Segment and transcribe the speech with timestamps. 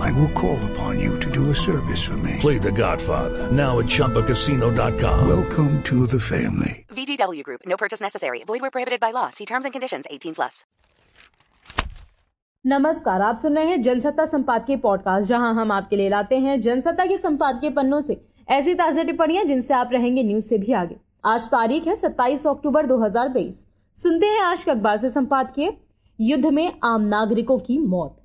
[0.00, 2.36] I will call upon you to do a service for me.
[2.40, 5.28] Play The Godfather now at ChumbaCasino.com.
[5.28, 6.86] Welcome to the family.
[6.90, 7.60] VGW Group.
[7.66, 8.42] No purchase necessary.
[8.44, 9.30] Void were prohibited by law.
[9.30, 10.06] See terms and conditions.
[10.10, 10.64] 18 plus.
[12.64, 17.04] नमस्कार आप सुन रहे हैं जनसत्ता संपादकीय podcast जहाँ हम आपके लिए लाते हैं जनसत्ता
[17.06, 21.46] के संपादकीय पन्नों से ऐसी ताज़ा टिप्पणियाँ जिनसे आप रहेंगे न्यूज़ से भी आगे आज
[21.50, 23.52] तारीख है 27 अक्टूबर 2023
[23.98, 25.76] सुनते हैं आज के अखबार से संपादकीय
[26.18, 28.16] युद्ध में आम नागरिकों की मौत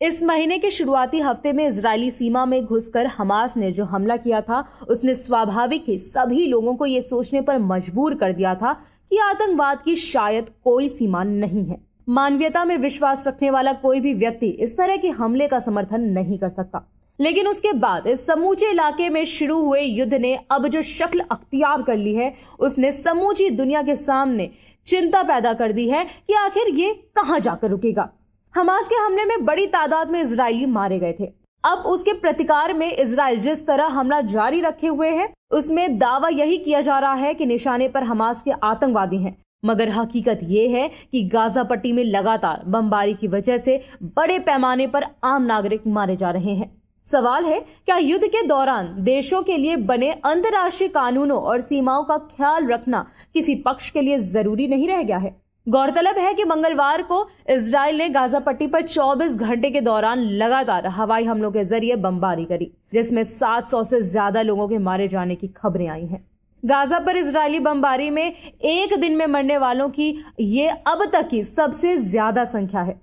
[0.00, 4.40] इस महीने के शुरुआती हफ़्ते में इजरायली सीमा में घुसकर हमास ने जो हमला किया
[4.40, 4.58] था,
[4.88, 8.72] उसने स्वाभाविक ही सभी लोगों को ये सोचने पर मजबूर कर दिया था
[9.10, 14.12] कि आतंकवाद की शायद कोई सीमा नहीं है। मानवीयता में विश्वास रखने वाला कोई भी
[14.14, 16.84] व्यक्ति इस तरह के हमले का समर्थन नहीं कर सकता।
[17.18, 21.82] लेकिन उसके बाद इस समूचे इलाके में शुरू हुए युद्ध ने अब जो शक्ल अख्तियार
[21.82, 24.50] कर ली है, उसने समूची दुनिया के सामने
[24.86, 28.08] चिंता पैदा कर दी है कि आखिर ये कहाँ जाकर रुकेगा।
[28.56, 31.26] हमास के हमले में बड़ी तादाद में इसराइली मारे गए थे।
[31.64, 36.56] अब उसके प्रतिकार में इसराइल जिस तरह हमला जारी रखे हुए है, उसमें दावा यही
[36.58, 40.88] किया जा रहा है कि निशाने पर हमास के आतंकवादी हैं। मगर हकीकत ये है
[41.12, 43.80] कि गाजा पट्टी में लगातार बमबारी की वजह से
[44.16, 46.74] बड़े पैमाने पर आम नागरिक मारे जा रहे हैं।
[47.08, 52.18] सवाल है, क्या युद्ध के दौरान देशों के लिए बने अंतर्राष्ट्रीय कानूनों और सीमाओं का
[52.28, 55.36] ख्याल रखना किसी पक्ष के लिए ज़रूरी नहीं रह गया है?
[55.66, 60.86] गौरतलब है कि मंगलवार को इसराइल ने गाजा पट्टी पर 24 घंटे के दौरान लगातार
[60.88, 65.48] हवाई हमलों के ज़रिए बमबारी करी, जिसमें 700 से ज़्यादा लोगों के मारे जाने की
[65.48, 66.24] खबरें आई हैं।
[66.62, 70.08] गाजा पर इसराइली बमबारी में एक दिन में मरने वालों की
[70.40, 72.98] ये अब तक की सबसे ज़्यादा संख्या है।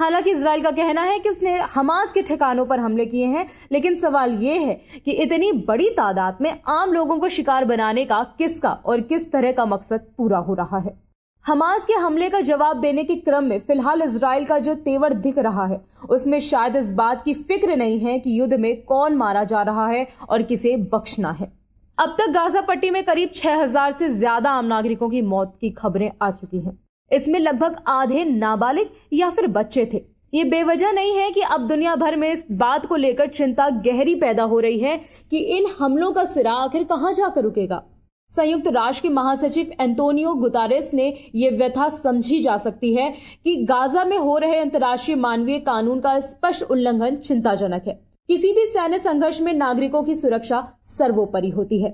[0.00, 3.94] हालाँकि इसराइल का कहना है कि उसने हमास के ठिकानों पर हमले किए हैं, लेकिन
[3.96, 8.70] सवाल ये है कि इतनी बड़ी तादाद में आम लोगों को शिकार बनाने का किसका
[8.70, 11.02] और किस तरह का मकसद पूरा हो रहा है।
[11.44, 15.38] हमास के हमले का जवाब देने के क्रम में फ़िलहाल इसराइल का जो तेवर दिख
[15.38, 19.42] रहा है, उसमें शायद इस बात की फ़िक्र नहीं है कि युद्ध में कौन मारा
[19.44, 21.50] जा रहा है और किसे बख्शना है।
[21.98, 26.10] अब तक गाजा पट्टी में करीब 6000 से ज़्यादा आम नागरिकों की मौत की खबरें
[26.22, 26.78] आ चुकी हैं।
[27.10, 31.96] इसमें लगभग आधे नाबालिग या फिर बच्चे थे। ये बेवजह नहीं है कि अब दुनिया
[31.96, 35.00] भर में इस बात को लेकर चिंता गहरी पैदा हो रही है
[35.30, 37.82] कि इन हमलों का सिरा आखिर कहाँ जाकर रुकेगा।
[38.36, 43.10] संयुक्त राष्ट्र के महासचिव एंटोनियो गुतारेस ने यह व्यथा समझी जा सकती है
[43.44, 47.94] कि गाजा में हो रहे अंतर्राष्ट्रीय मानवीय कानून का स्पष्ट उल्लंघन चिंताजनक है।
[48.28, 50.60] किसी भी सैन्य संघर्ष में नागरिकों की सुरक्षा
[50.98, 51.92] सर्वोपरि होती है।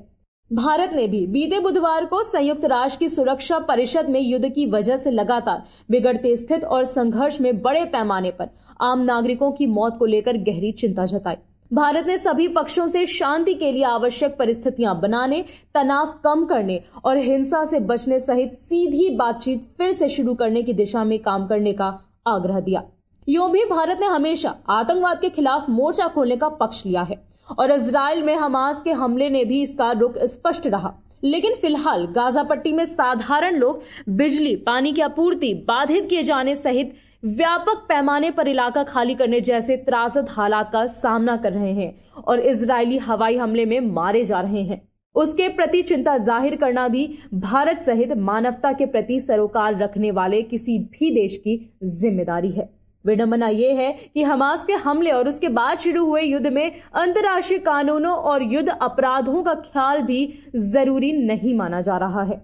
[0.51, 4.97] भारत ने भी बीते बुधवार को संयुक्त राष्ट्र की सुरक्षा परिषद में युद्ध की वजह
[4.97, 8.49] से लगातार बिगड़ते स्थित और संघर्ष में बड़े पैमाने पर
[8.81, 11.37] आम नागरिकों की मौत को लेकर गहरी चिंता जताई।
[11.71, 15.45] भारत ने सभी पक्षों से शांति के लिए आवश्यक परिस्थितियाँ बनाने,
[15.75, 20.73] तनाव कम करने और हिंसा से बचने सहित सीधी बातचीत फिर से शुरू करने की
[20.73, 21.87] दिशा में काम करने का
[22.27, 22.83] आग्रह दिया।
[23.29, 27.17] यो भी भारत ने हमेशा आतंकवाद के खिलाफ मोर्चा खोलने का पक्ष लिया है
[27.59, 30.93] और इसराइल में हमास के हमले ने भी इसका रुख स्पष्ट रहा।
[31.25, 36.95] लेकिन फ़िलहाल गाजा पट्टी में साधारण लोग बिजली, पानी की आपूर्ति बाधित किए जाने सहित
[37.23, 42.41] व्यापक पैमाने पर इलाका खाली करने जैसे त्रासद हालात का सामना कर रहे हैं और
[42.41, 44.81] इसराइली हवाई हमले में मारे जा रहे हैं।
[45.17, 50.79] उसके प्रति चिंता ज़ाहिर करना भी भारत सहित मानवता के प्रति सरोकार रखने वाले किसी
[50.79, 52.69] भी देश की ज़िम्मेदारी है।
[53.05, 57.59] विडंबना यह है कि हमास के हमले और उसके बाद शुरू हुए युद्ध में अंतर्राष्ट्रीय
[57.61, 60.27] कानूनों और युद्ध अपराधों का ख्याल भी
[60.57, 62.43] ज़रूरी नहीं माना जा रहा है।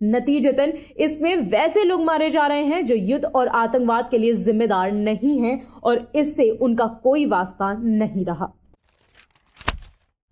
[0.00, 4.92] नतीजतन। इसमें वैसे लोग मारे जा रहे हैं जो युद्ध और आतंकवाद के लिए जिम्मेदार
[4.92, 8.52] नहीं हैं और इससे उनका कोई वास्ता नहीं रहा।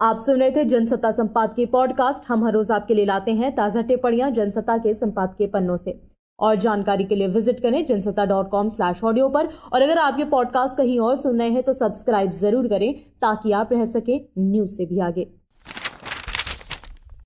[0.01, 3.55] आप सुन रहे थे जनसत्ता संपाद के पॉडकास्ट। हम हर रोज आपके लिए लाते हैं
[3.55, 6.01] ताज़ा टिप्पणियाँ जनसत्ता के संपादकीय पन्नों से।
[6.39, 10.19] और जानकारी के लिए विज़िट करें Jansatta dot com slash audio पर। और अगर आप
[10.19, 12.93] ये पॉडकास्ट कहीं और सुन रहे हैं तो सब्सक्राइब ज़रूर करें
[13.23, 15.27] ताकि आप रह सके न्यूज़ से भी आगे।